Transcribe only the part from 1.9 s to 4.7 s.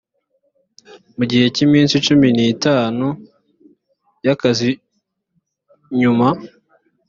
cumi n itanu y akazi